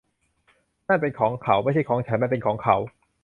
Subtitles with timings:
[0.87, 2.75] นั่นเป็นของเขา ไม่ใช่ของฉัน มันเป็นของเขา